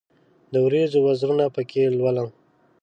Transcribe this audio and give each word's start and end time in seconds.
د 0.51 0.53
اوریځو 0.63 0.99
وزرونه 1.07 1.45
پکښې 1.55 1.83
لولم 1.97 2.29